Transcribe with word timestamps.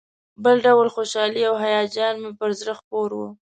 بل 0.43 0.55
ډول 0.65 0.87
خوشالي 0.95 1.41
او 1.49 1.55
هیجان 1.63 2.15
مې 2.23 2.31
پر 2.39 2.49
زړه 2.59 2.73
خپور 2.79 3.09
و. 3.15 3.21